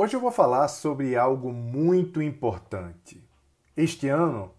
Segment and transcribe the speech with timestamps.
[0.00, 3.20] Hoje eu vou falar sobre algo muito importante.
[3.76, 4.52] Este ano,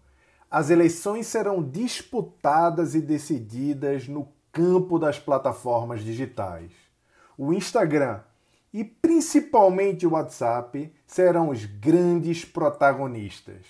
[0.50, 6.70] as eleições serão disputadas e decididas no campo das plataformas digitais.
[7.38, 8.20] O Instagram
[8.70, 13.64] e principalmente o WhatsApp serão os grandes protagonistas.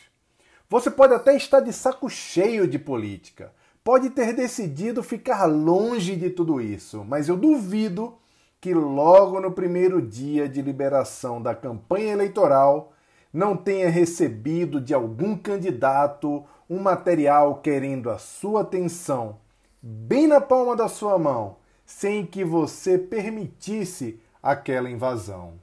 [0.68, 3.52] Você pode até estar de saco cheio de política,
[3.84, 8.18] pode ter decidido ficar longe de tudo isso, mas eu duvido
[8.61, 12.93] que logo no primeiro dia de liberação da campanha eleitoral
[13.32, 19.38] não tenha recebido de algum candidato um material querendo a sua atenção,
[19.80, 25.54] bem na palma da sua mão, sem que você permitisse aquela invasão.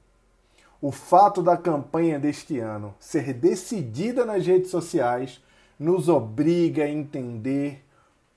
[0.81, 5.43] O fato da campanha deste ano ser decidida nas redes sociais
[5.79, 7.83] nos obriga a entender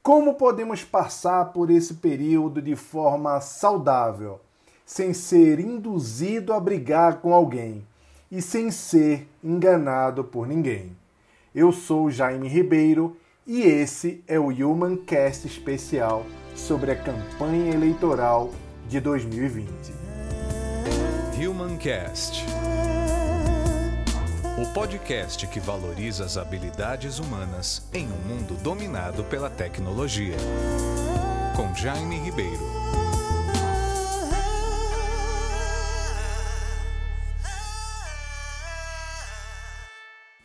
[0.02, 4.40] como podemos passar por esse período de forma saudável
[4.90, 7.86] sem ser induzido a brigar com alguém
[8.28, 10.96] e sem ser enganado por ninguém.
[11.54, 18.50] Eu sou Jaime Ribeiro e esse é o Human Cast especial sobre a campanha eleitoral
[18.88, 19.92] de 2020.
[21.38, 22.44] Human Cast.
[24.60, 30.36] O podcast que valoriza as habilidades humanas em um mundo dominado pela tecnologia.
[31.54, 32.79] Com Jaime Ribeiro.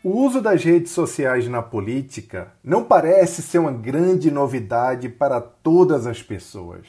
[0.08, 6.06] O uso das redes sociais na política não parece ser uma grande novidade para todas
[6.06, 6.86] as pessoas.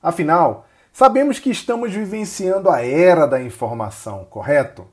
[0.00, 4.86] Afinal, sabemos que estamos vivenciando a era da informação, correto?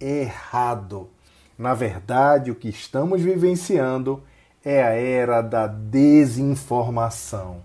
[0.00, 1.08] Errado.
[1.56, 4.20] Na verdade, o que estamos vivenciando
[4.64, 7.58] é a era da desinformação.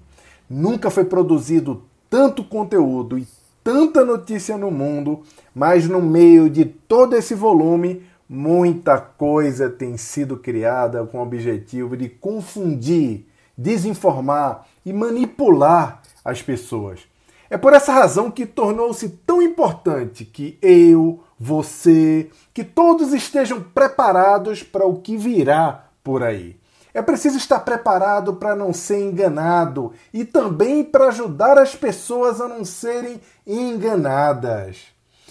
[0.47, 3.27] Nunca foi produzido tanto conteúdo e
[3.63, 5.23] tanta notícia no mundo,
[5.55, 11.95] mas no meio de todo esse volume, Muita coisa tem sido criada com o objetivo
[11.95, 13.25] de confundir,
[13.57, 17.01] desinformar e manipular as pessoas.
[17.49, 24.61] É por essa razão que tornou-se tão importante que eu, você, que todos estejam preparados
[24.61, 26.57] para o que virá por aí.
[26.93, 32.47] É preciso estar preparado para não ser enganado e também para ajudar as pessoas a
[32.47, 34.87] não serem enganadas.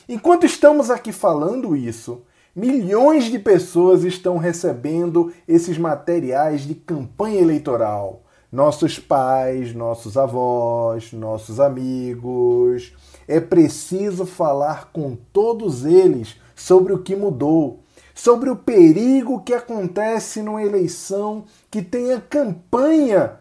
[0.09, 2.22] Enquanto estamos aqui falando isso,
[2.56, 8.22] Milhões de pessoas estão recebendo esses materiais de campanha eleitoral.
[8.50, 12.94] Nossos pais, nossos avós, nossos amigos.
[13.28, 17.81] É preciso falar com todos eles sobre o que mudou,
[18.15, 23.34] sobre o perigo que acontece numa eleição que tem a campanha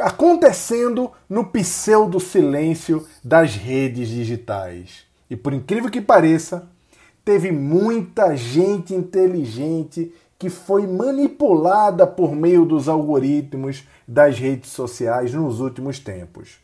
[0.00, 5.02] acontecendo no pseudo silêncio das redes digitais.
[5.28, 6.71] E por incrível que pareça,
[7.24, 15.60] teve muita gente inteligente que foi manipulada por meio dos algoritmos das redes sociais nos
[15.60, 16.58] últimos tempos.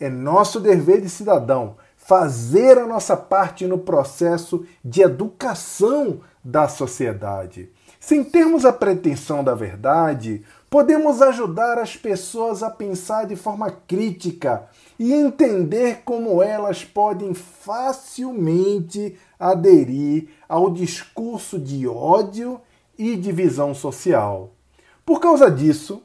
[0.00, 7.68] É nosso dever de cidadão fazer a nossa parte no processo de educação da sociedade.
[8.00, 14.66] Sem termos a pretensão da verdade, podemos ajudar as pessoas a pensar de forma crítica
[14.98, 22.58] e entender como elas podem facilmente aderir ao discurso de ódio
[22.98, 24.50] e divisão social.
[25.04, 26.02] Por causa disso,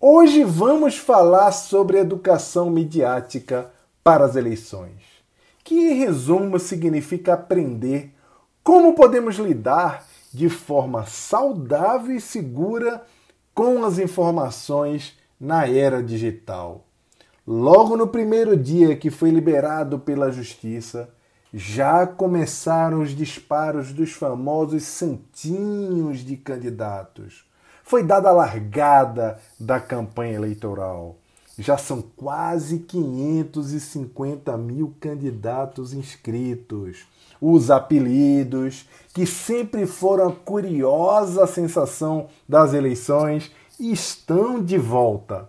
[0.00, 3.70] hoje vamos falar sobre educação midiática
[4.02, 5.00] para as eleições,
[5.62, 8.12] que em resumo significa aprender
[8.64, 13.04] como podemos lidar de forma saudável e segura
[13.54, 16.86] com as informações na era digital.
[17.46, 21.08] Logo no primeiro dia que foi liberado pela Justiça,
[21.52, 27.44] já começaram os disparos dos famosos santinhos de candidatos.
[27.82, 31.18] Foi dada a largada da campanha eleitoral.
[31.58, 37.04] Já são quase 550 mil candidatos inscritos.
[37.40, 45.48] Os apelidos, que sempre foram a curiosa sensação das eleições, estão de volta.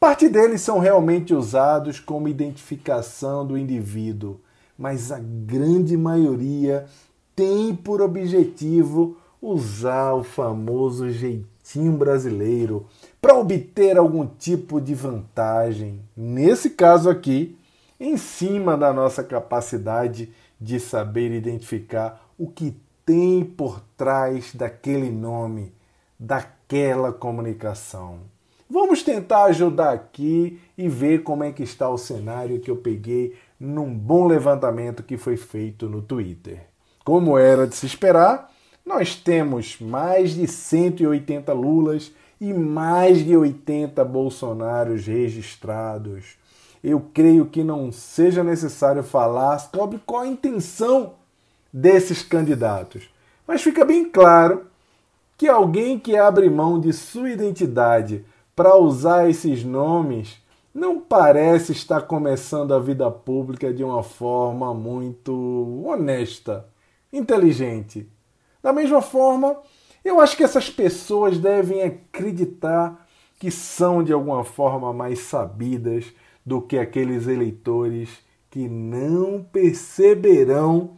[0.00, 4.40] Parte deles são realmente usados como identificação do indivíduo,
[4.76, 6.86] mas a grande maioria
[7.34, 12.86] tem por objetivo usar o famoso jeitinho brasileiro
[13.20, 16.00] para obter algum tipo de vantagem.
[16.16, 17.56] Nesse caso aqui,
[18.00, 25.72] em cima da nossa capacidade de saber identificar o que tem por trás daquele nome,
[26.18, 28.20] daquela comunicação.
[28.68, 33.34] Vamos tentar ajudar aqui e ver como é que está o cenário que eu peguei
[33.58, 36.66] num bom levantamento que foi feito no Twitter.
[37.04, 38.52] como era de se esperar,
[38.84, 46.36] nós temos mais de 180 Lulas e mais de 80 Bolsonaros registrados.
[46.82, 51.14] Eu creio que não seja necessário falar sobre qual a intenção
[51.72, 53.08] desses candidatos,
[53.46, 54.66] mas fica bem claro
[55.36, 58.24] que alguém que abre mão de sua identidade
[58.56, 60.42] para usar esses nomes
[60.74, 66.66] não parece estar começando a vida pública de uma forma muito honesta,
[67.12, 68.08] inteligente.
[68.62, 69.56] Da mesma forma,
[70.04, 73.06] eu acho que essas pessoas devem acreditar
[73.38, 76.12] que são de alguma forma mais sabidas
[76.48, 78.08] do que aqueles eleitores
[78.50, 80.92] que não perceberão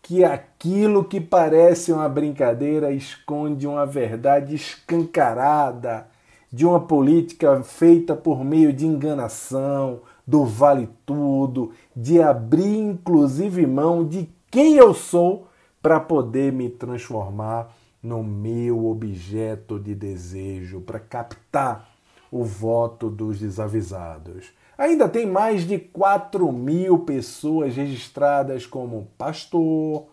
[0.00, 6.06] que aquilo que parece uma brincadeira esconde uma verdade escancarada
[6.52, 14.06] de uma política feita por meio de enganação, do vale tudo, de abrir inclusive mão
[14.06, 15.48] de quem eu sou
[15.82, 21.88] para poder me transformar no meu objeto de desejo, para captar
[22.30, 24.52] o voto dos desavisados.
[24.82, 30.06] Ainda tem mais de 4 mil pessoas registradas como pastor,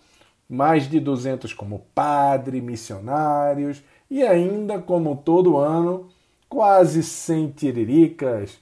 [0.48, 3.82] mais de 200 como padre, missionários
[4.12, 6.10] e ainda, como todo ano,
[6.48, 8.60] quase 100 tiriricas,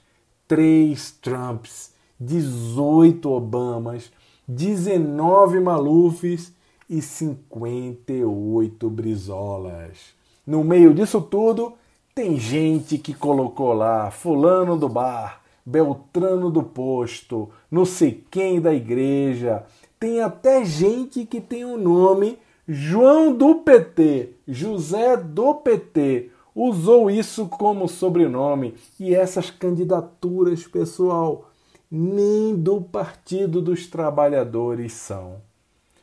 [0.48, 4.10] 3 Trumps, 18 Obamas,
[4.48, 6.54] 19 Malufes
[6.90, 10.16] e 58 Brizolas.
[10.46, 11.74] No meio disso tudo,
[12.16, 18.74] tem gente que colocou lá fulano do bar, Beltrano do posto, não sei quem da
[18.74, 19.66] igreja.
[20.00, 26.32] Tem até gente que tem o nome João do PT, José do PT.
[26.56, 28.76] Usou isso como sobrenome.
[28.98, 31.50] E essas candidaturas, pessoal,
[31.92, 35.42] nem do Partido dos Trabalhadores são.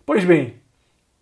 [0.04, 0.56] Pois bem,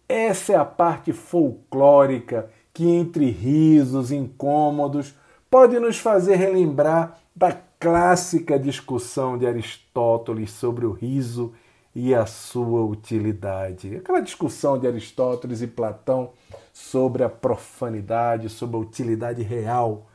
[0.09, 5.15] essa é a parte folclórica que, entre risos incômodos,
[5.49, 7.53] pode nos fazer relembrar da
[7.83, 11.53] clássica discussão de Aristóteles sobre o riso
[11.93, 13.97] e a sua utilidade.
[13.97, 16.31] Aquela discussão de Aristóteles e Platão
[16.73, 20.07] sobre a profanidade, sobre a utilidade real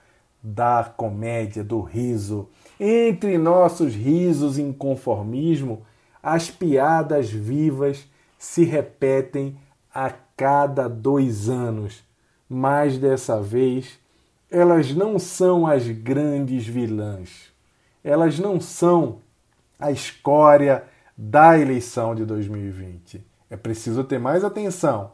[0.42, 2.48] da comédia, do riso.
[2.80, 5.86] Entre nossos risos e inconformismo,
[6.24, 8.08] as piadas vivas
[8.40, 9.58] se repetem
[9.94, 12.02] a cada dois anos,
[12.48, 14.00] mas dessa vez
[14.50, 17.57] elas não são as grandes vilãs
[18.08, 19.20] elas não são
[19.78, 20.86] a escória
[21.18, 23.22] da eleição de 2020.
[23.50, 25.12] É preciso ter mais atenção.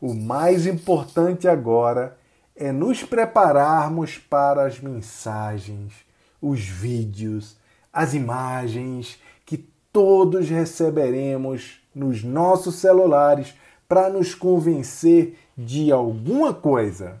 [0.00, 2.18] O mais importante agora
[2.56, 5.92] é nos prepararmos para as mensagens,
[6.40, 7.56] os vídeos,
[7.92, 9.58] as imagens que
[9.92, 13.54] todos receberemos nos nossos celulares
[13.88, 17.20] para nos convencer de alguma coisa.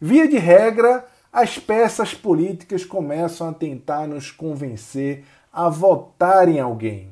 [0.00, 1.04] Via de regra,
[1.34, 7.10] as peças políticas começam a tentar nos convencer a votar em alguém.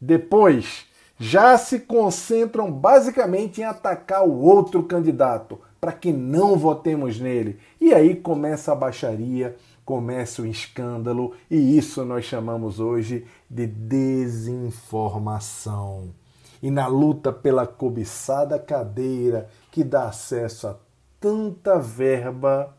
[0.00, 0.86] Depois,
[1.16, 7.60] já se concentram basicamente em atacar o outro candidato para que não votemos nele.
[7.80, 9.54] E aí começa a baixaria,
[9.84, 16.12] começa o escândalo, e isso nós chamamos hoje de desinformação.
[16.60, 20.74] E na luta pela cobiçada cadeira que dá acesso a
[21.20, 22.74] tanta verba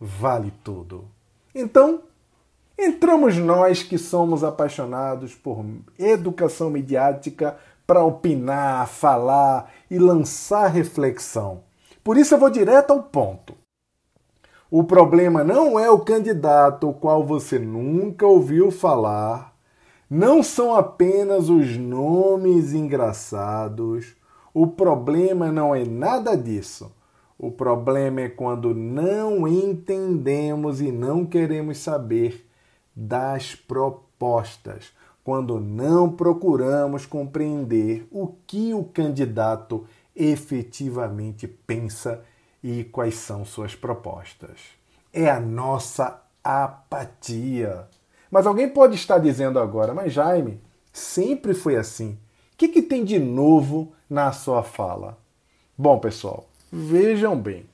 [0.00, 1.04] vale tudo.
[1.54, 2.02] Então,
[2.78, 5.64] entramos nós que somos apaixonados por
[5.98, 11.62] educação mediática para opinar, falar e lançar reflexão.
[12.02, 13.54] Por isso eu vou direto ao ponto.
[14.70, 19.54] O problema não é o candidato o qual você nunca ouviu falar,
[20.10, 24.16] não são apenas os nomes engraçados.
[24.52, 26.92] O problema não é nada disso.
[27.38, 32.48] O problema é quando não entendemos e não queremos saber
[32.94, 42.24] das propostas, quando não procuramos compreender o que o candidato efetivamente pensa
[42.62, 44.58] e quais são suas propostas.
[45.12, 47.86] É a nossa apatia.
[48.30, 52.12] Mas alguém pode estar dizendo agora, mas Jaime, sempre foi assim.
[52.54, 55.18] O que, que tem de novo na sua fala?
[55.76, 57.64] Bom, pessoal, Vejam bem,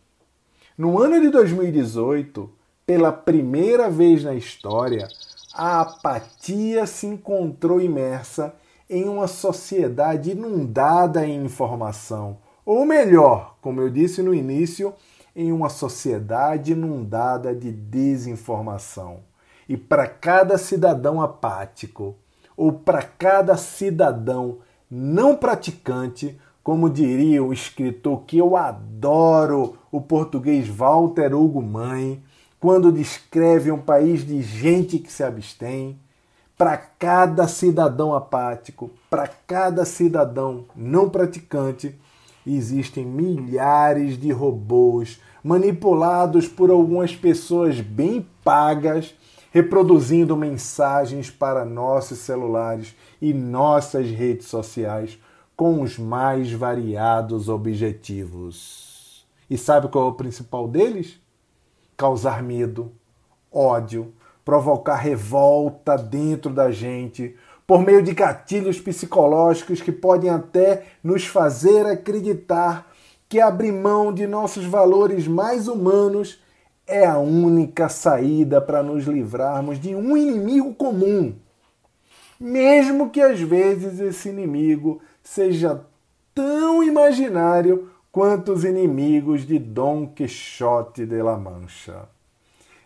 [0.77, 2.51] no ano de 2018,
[2.85, 5.09] pela primeira vez na história,
[5.55, 8.55] a apatia se encontrou imersa
[8.91, 14.93] em uma sociedade inundada em informação, ou melhor, como eu disse no início,
[15.35, 19.21] em uma sociedade inundada de desinformação.
[19.67, 22.15] E para cada cidadão apático,
[22.55, 24.59] ou para cada cidadão
[24.91, 32.23] não praticante, como diria o escritor que eu adoro, o português Walter Hugo Mãe,
[32.61, 35.99] quando descreve um país de gente que se abstém,
[36.57, 41.99] para cada cidadão apático, para cada cidadão não praticante,
[42.47, 49.13] existem milhares de robôs manipulados por algumas pessoas bem pagas,
[49.51, 55.19] reproduzindo mensagens para nossos celulares e nossas redes sociais
[55.57, 59.27] com os mais variados objetivos.
[59.49, 61.21] E sabe qual é o principal deles?
[61.97, 62.93] Causar medo,
[63.53, 64.13] ódio,
[64.45, 71.87] provocar revolta dentro da gente, por meio de gatilhos psicológicos que podem até nos fazer
[71.87, 72.91] acreditar
[73.29, 76.39] que abrir mão de nossos valores mais humanos
[76.87, 81.35] é a única saída para nos livrarmos de um inimigo comum.
[82.39, 85.85] Mesmo que às vezes esse inimigo seja
[86.35, 92.09] tão imaginário quanto os inimigos de Dom Quixote de la Mancha.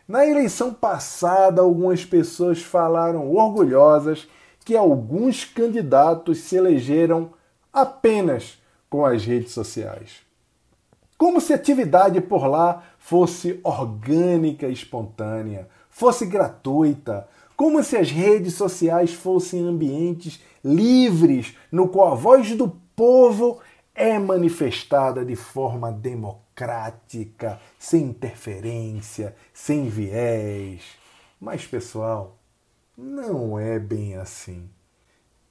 [0.06, 4.28] Na eleição passada, algumas pessoas falaram orgulhosas
[4.64, 7.30] que alguns candidatos se elegeram
[7.72, 10.24] apenas com as redes sociais.
[11.18, 17.26] Como se a atividade por lá fosse orgânica e espontânea, fosse gratuita,
[17.56, 23.60] como se as redes sociais fossem ambientes livres no qual a voz do povo
[23.94, 30.82] é manifestada de forma democrática, sem interferência, sem viés.
[31.40, 32.36] Mas, pessoal,
[32.96, 34.68] não é bem assim.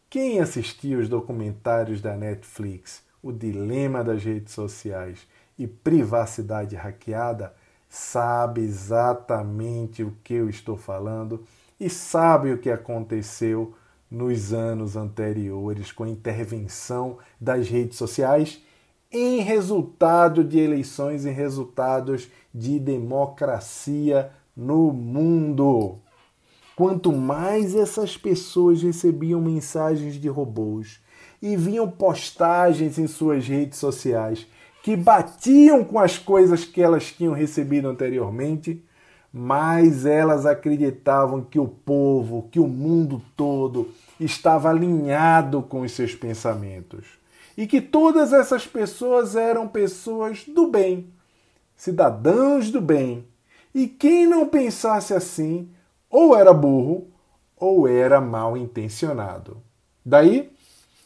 [0.09, 7.53] Quem assistiu os documentários da Netflix, O Dilema das Redes Sociais e Privacidade Hackeada,
[7.89, 11.45] sabe exatamente o que eu estou falando
[11.79, 13.73] e sabe o que aconteceu
[14.15, 18.61] nos anos anteriores com a intervenção das redes sociais
[19.11, 25.97] em resultado de eleições, em resultados de democracia no mundo.
[26.77, 31.01] Quanto mais essas pessoas recebiam mensagens de robôs
[31.41, 34.47] e viam postagens em suas redes sociais
[34.81, 38.81] que batiam com as coisas que elas tinham recebido anteriormente,
[39.33, 46.15] mais elas acreditavam que o povo, que o mundo todo estava alinhado com os seus
[46.15, 47.05] pensamentos
[47.57, 51.09] e que todas essas pessoas eram pessoas do bem,
[51.75, 53.25] cidadãos do bem.
[53.73, 55.69] E quem não pensasse assim,
[56.09, 57.07] ou era burro
[57.57, 59.57] ou era mal intencionado.
[60.05, 60.51] Daí,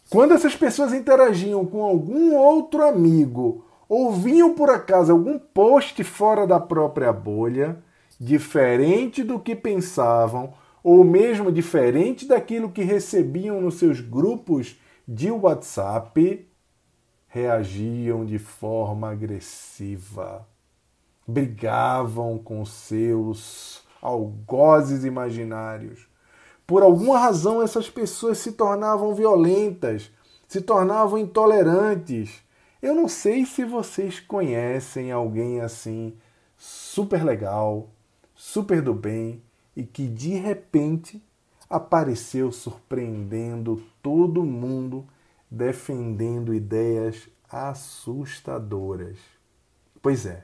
[0.10, 6.46] quando essas pessoas interagiam com algum outro amigo ou vinham por acaso algum post fora
[6.46, 7.78] da própria bolha,
[8.20, 10.54] diferente do que pensavam,
[10.90, 14.76] ou mesmo diferente daquilo que recebiam nos seus grupos
[15.08, 16.50] de WhatsApp,
[17.28, 20.48] reagiam de forma agressiva.
[21.28, 26.08] Brigavam com seus algozes imaginários.
[26.66, 30.10] Por alguma razão, essas pessoas se tornavam violentas,
[30.48, 32.42] se tornavam intolerantes.
[32.82, 36.18] Eu não sei se vocês conhecem alguém assim,
[36.58, 37.92] super legal,
[38.34, 39.44] super do bem
[39.76, 41.24] e que de repente
[41.70, 45.06] apareceu surpreendendo todo mundo,
[45.50, 49.18] defendendo ideias assustadoras.
[50.02, 50.44] Pois é,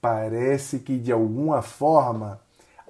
[0.00, 2.40] parece que de alguma forma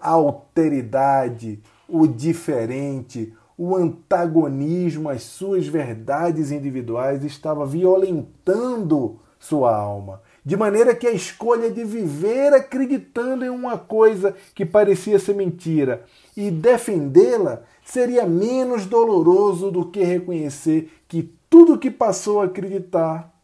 [0.01, 10.57] a alteridade, o diferente, o antagonismo às suas verdades individuais estava violentando sua alma, de
[10.57, 16.05] maneira que a escolha de viver acreditando em uma coisa que parecia ser mentira
[16.37, 23.35] e defendê-la seria menos doloroso do que reconhecer que tudo que passou a acreditar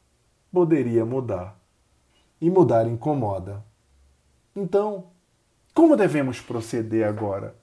[0.53, 1.59] poderia mudar.
[2.41, 3.65] E mudar incomoda.
[4.55, 5.07] Então,
[5.75, 7.57] como devemos proceder agora?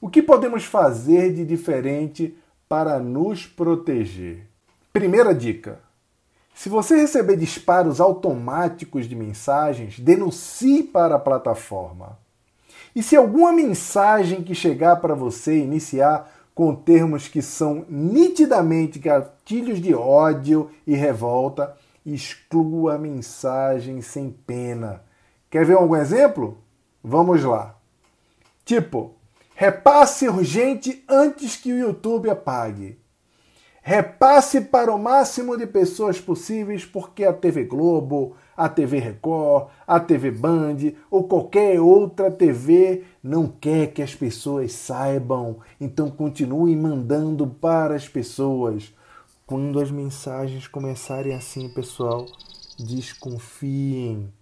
[0.00, 2.34] O que podemos fazer de diferente
[2.66, 4.46] para nos proteger?
[4.94, 5.78] Primeira dica:
[6.54, 12.18] se você receber disparos automáticos de mensagens, denuncie para a plataforma.
[12.94, 19.80] E se alguma mensagem que chegar para você iniciar com termos que são nitidamente gatilhos
[19.80, 25.02] de ódio e revolta, exclua a mensagem sem pena.
[25.50, 26.58] Quer ver algum exemplo?
[27.02, 27.74] Vamos lá.
[28.64, 29.14] Tipo,
[29.54, 32.98] repasse urgente antes que o YouTube apague.
[33.84, 39.98] Repasse para o máximo de pessoas possíveis, porque a TV Globo, a TV Record, a
[39.98, 40.76] TV Band
[41.10, 45.58] ou qualquer outra TV não quer que as pessoas saibam.
[45.80, 48.94] Então continue mandando para as pessoas.
[49.44, 52.26] quando as mensagens começarem assim, pessoal,
[52.78, 54.32] desconfiem.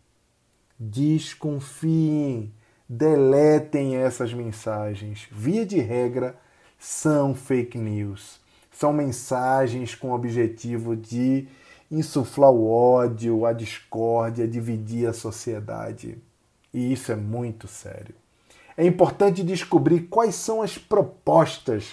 [0.79, 2.53] Desconfiem.
[2.89, 5.27] Deletem essas mensagens.
[5.33, 6.37] Via de regra,
[6.79, 8.40] são fake news.
[8.81, 11.47] São mensagens com o objetivo de
[11.91, 16.17] insuflar o ódio, a discórdia, dividir a sociedade.
[16.73, 18.15] E isso é muito sério.
[18.79, 21.93] É importante descobrir quais são as propostas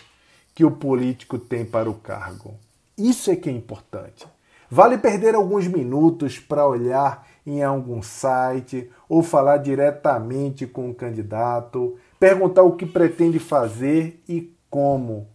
[0.56, 2.53] que o político tem para o cargo.
[2.98, 4.25] Isso é que é importante.
[4.72, 11.98] Vale perder alguns minutos para olhar em algum site ou falar diretamente com o candidato,
[12.17, 15.27] perguntar o que pretende fazer e como.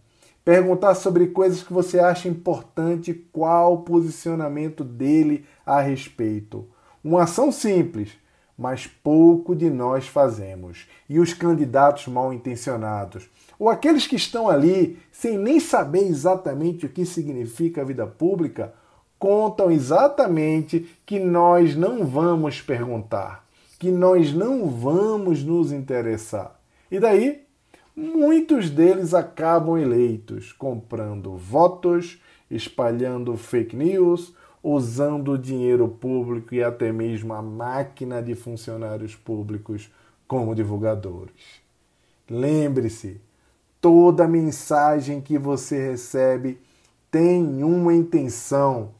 [0.43, 6.67] Perguntar sobre coisas que você acha importante, qual o posicionamento dele a respeito.
[7.01, 8.11] Uma ação simples,
[8.57, 10.87] mas pouco de nós fazemos.
[11.09, 16.89] E os candidatos mal intencionados, ou aqueles que estão ali sem nem saber exatamente o
[16.89, 18.73] que significa a vida pública,
[19.17, 23.47] contam exatamente que nós não vamos perguntar,
[23.79, 26.59] que nós não vamos nos interessar.
[26.91, 27.43] E daí,
[27.95, 34.33] muitos deles acabam eleitos, comprando votos, espalhando fake news
[34.63, 39.91] usando o dinheiro público e até mesmo a máquina de funcionários públicos
[40.25, 41.61] como divulgadores.
[42.29, 43.19] Lembre-se,
[43.81, 46.57] toda mensagem que você recebe
[47.11, 48.91] tem uma intenção.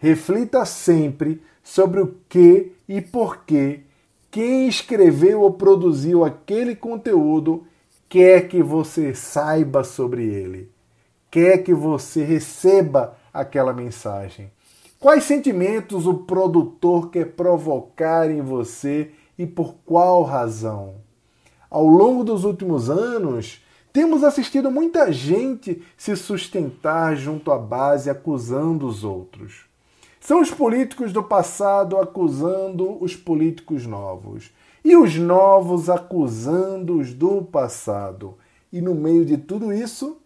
[0.00, 3.84] Reflita sempre sobre o que e por que
[4.28, 7.64] quem escreveu ou produziu aquele conteúdo
[8.12, 10.70] quer que você saiba sobre ele,
[11.30, 14.52] quer que você receba aquela mensagem.
[15.00, 20.96] Quais sentimentos o produtor quer provocar em você e por qual razão?
[21.70, 23.64] Ao longo dos últimos anos,
[23.94, 29.64] temos assistido muita gente se sustentar junto à base acusando os outros.
[30.20, 34.52] São os políticos do passado acusando os políticos novos
[34.84, 38.34] e os novos acusando os do passado.
[38.72, 40.18] E no meio de tudo isso,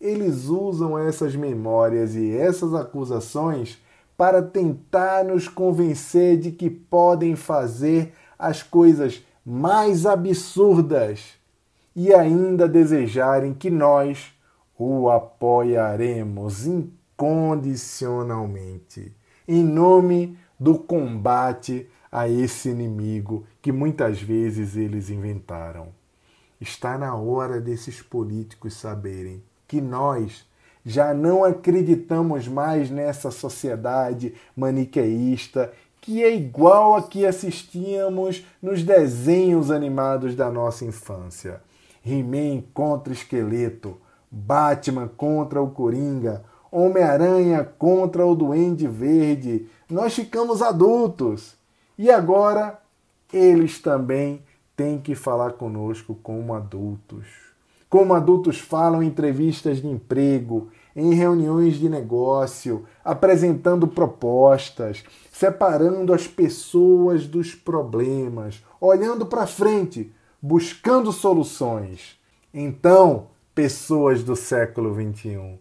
[0.00, 3.78] eles usam essas memórias e essas acusações
[4.16, 11.34] para tentar nos convencer de que podem fazer as coisas mais absurdas
[11.94, 14.32] e ainda desejarem que nós
[14.78, 19.14] o apoiaremos incondicionalmente
[19.46, 25.88] em nome do combate a esse inimigo que muitas vezes eles inventaram.
[26.60, 30.46] Está na hora desses políticos saberem que nós
[30.84, 35.72] já não acreditamos mais nessa sociedade maniqueísta
[36.02, 41.62] que é igual a que assistíamos nos desenhos animados da nossa infância.
[42.04, 43.96] He-Man contra Esqueleto,
[44.28, 49.68] Batman contra o Coringa, Homem-Aranha contra o Duende Verde.
[49.88, 51.54] Nós ficamos adultos.
[52.02, 52.82] E agora
[53.32, 54.42] eles também
[54.76, 57.52] têm que falar conosco como adultos
[57.88, 66.26] como adultos falam em entrevistas de emprego, em reuniões de negócio, apresentando propostas, separando as
[66.26, 70.10] pessoas dos problemas, olhando para frente,
[70.40, 72.18] buscando soluções.
[72.54, 75.58] Então, pessoas do século XXI,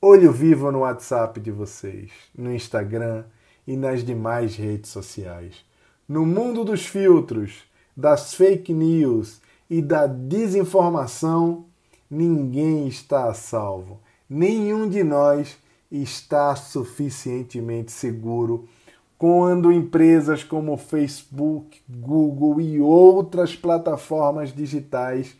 [0.00, 3.24] olho vivo no WhatsApp de vocês, no Instagram
[3.66, 5.73] e nas demais redes sociais.
[6.08, 7.64] No mundo dos filtros,
[7.96, 9.40] das fake news
[9.70, 11.64] e da desinformação,
[12.10, 14.00] ninguém está a salvo.
[14.28, 15.56] Nenhum de nós
[15.90, 18.68] está suficientemente seguro
[19.16, 25.34] quando empresas como Facebook, Google e outras plataformas digitais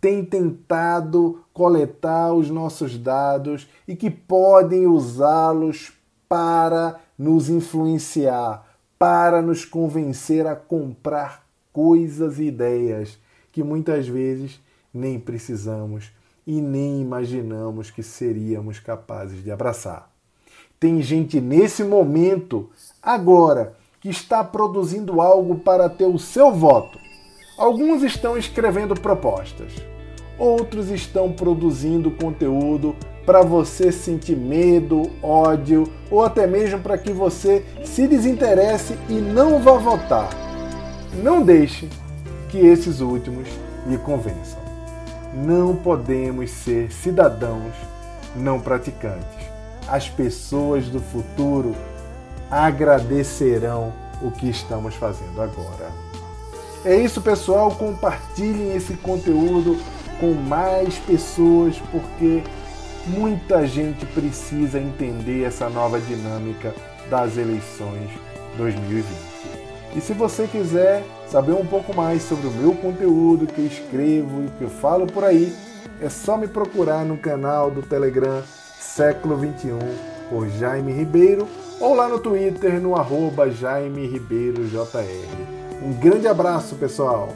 [0.00, 5.92] têm tentado coletar os nossos dados e que podem usá-los
[6.28, 8.71] para nos influenciar,
[9.02, 13.18] para nos convencer a comprar coisas e ideias
[13.50, 14.60] que muitas vezes
[14.94, 16.12] nem precisamos
[16.46, 20.08] e nem imaginamos que seríamos capazes de abraçar.
[20.78, 22.70] Tem gente nesse momento,
[23.02, 26.96] agora, que está produzindo algo para ter o seu voto.
[27.58, 29.72] Alguns estão escrevendo propostas,
[30.38, 37.64] outros estão produzindo conteúdo para você sentir medo, ódio ou até mesmo para que você
[37.84, 40.28] se desinteresse e não vá votar.
[41.22, 41.88] Não deixe
[42.48, 43.48] que esses últimos
[43.86, 44.60] lhe convençam.
[45.34, 47.72] Não podemos ser cidadãos
[48.36, 49.52] não praticantes.
[49.88, 51.74] As pessoas do futuro
[52.50, 55.90] agradecerão o que estamos fazendo agora.
[56.84, 57.70] É isso, pessoal.
[57.72, 59.78] Compartilhem esse conteúdo
[60.20, 62.42] com mais pessoas, porque
[63.06, 66.72] Muita gente precisa entender essa nova dinâmica
[67.10, 68.10] das eleições
[68.56, 69.04] 2020.
[69.96, 74.44] E se você quiser saber um pouco mais sobre o meu conteúdo que eu escrevo
[74.44, 75.52] e que eu falo por aí,
[76.00, 78.42] é só me procurar no canal do Telegram
[78.78, 79.78] Século 21
[80.30, 81.48] por Jaime Ribeiro
[81.80, 85.82] ou lá no Twitter no arroba Jaime Ribeiro JR.
[85.82, 87.34] Um grande abraço, pessoal!